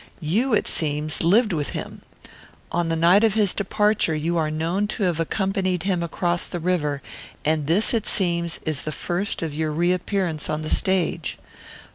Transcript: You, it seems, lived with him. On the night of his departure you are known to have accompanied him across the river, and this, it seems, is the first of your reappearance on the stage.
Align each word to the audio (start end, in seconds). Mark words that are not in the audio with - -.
You, 0.19 0.55
it 0.55 0.67
seems, 0.67 1.21
lived 1.21 1.53
with 1.53 1.73
him. 1.77 2.01
On 2.71 2.89
the 2.89 2.95
night 2.95 3.23
of 3.23 3.35
his 3.35 3.53
departure 3.53 4.15
you 4.15 4.35
are 4.35 4.49
known 4.49 4.87
to 4.87 5.03
have 5.03 5.19
accompanied 5.19 5.83
him 5.83 6.01
across 6.01 6.47
the 6.47 6.59
river, 6.59 7.03
and 7.45 7.67
this, 7.67 7.93
it 7.93 8.07
seems, 8.07 8.59
is 8.65 8.81
the 8.81 8.91
first 8.91 9.43
of 9.43 9.53
your 9.53 9.71
reappearance 9.71 10.49
on 10.49 10.63
the 10.63 10.71
stage. 10.71 11.37